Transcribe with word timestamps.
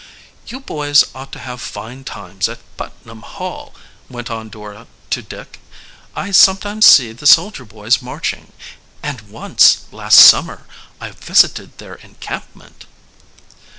"You 0.47 0.59
boys 0.61 1.03
ought 1.13 1.31
to 1.33 1.37
have 1.37 1.61
fine 1.61 2.03
times 2.05 2.49
at 2.49 2.57
Putnam 2.75 3.21
Hall," 3.21 3.75
went 4.09 4.31
on 4.31 4.49
Dora 4.49 4.87
to 5.11 5.21
Dick. 5.21 5.59
"I 6.15 6.31
sometimes 6.31 6.87
see 6.87 7.11
the 7.11 7.27
soldier 7.27 7.65
boys 7.65 8.01
marching; 8.01 8.51
and 9.03 9.21
once, 9.21 9.83
last 9.91 10.17
summer, 10.17 10.65
I 10.99 11.11
visited 11.11 11.77
their 11.77 11.93
encampment." 11.97 12.87